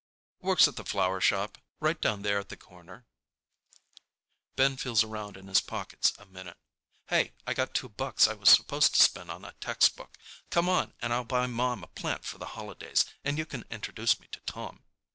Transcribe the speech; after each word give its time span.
"Works 0.39 0.67
at 0.67 0.77
the 0.77 0.83
flower 0.83 1.21
shop, 1.21 1.59
right 1.79 2.01
down 2.01 2.23
there 2.23 2.39
at 2.39 2.49
the 2.49 2.57
corner." 2.57 3.05
Ben 4.55 4.75
feels 4.75 5.03
around 5.03 5.37
in 5.37 5.45
his 5.47 5.61
pockets 5.61 6.13
a 6.17 6.25
minute. 6.25 6.57
"Hey, 7.09 7.33
I 7.45 7.53
got 7.53 7.75
two 7.75 7.87
bucks 7.89 8.27
I 8.27 8.33
was 8.33 8.49
supposed 8.49 8.95
to 8.95 9.03
spend 9.03 9.29
on 9.29 9.45
a 9.45 9.53
textbook. 9.61 10.17
Come 10.49 10.67
on 10.67 10.95
and 11.03 11.13
I'll 11.13 11.23
buy 11.23 11.45
Mom 11.45 11.83
a 11.83 11.87
plant 11.87 12.25
for 12.25 12.39
the 12.39 12.47
holidays, 12.57 13.05
and 13.23 13.37
you 13.37 13.45
can 13.45 13.63
introduce 13.69 14.19
me 14.19 14.25
to 14.31 14.39
Tom." 14.47 14.83